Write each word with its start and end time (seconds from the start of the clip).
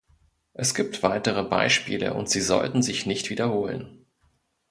Es 0.55 0.73
gibt 0.73 1.03
weitere 1.03 1.43
Beispiele 1.43 2.15
und 2.15 2.27
sie 2.27 2.41
sollten 2.41 2.81
sich 2.81 3.05
nicht 3.05 3.29
wiederholen. 3.29 4.03